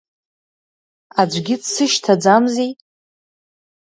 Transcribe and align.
Аӡәгьы 1.19 1.55
дсышьҭаӡамзи? 1.61 2.69